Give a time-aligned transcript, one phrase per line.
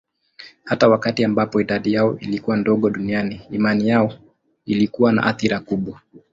[0.63, 4.13] Hata wakati ambapo idadi yao ilikuwa ndogo duniani, imani yao
[4.65, 6.01] ilikuwa na athira kubwa.